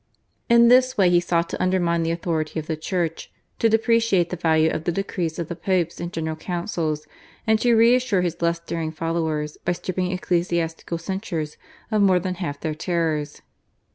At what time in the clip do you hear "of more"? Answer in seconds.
11.91-12.19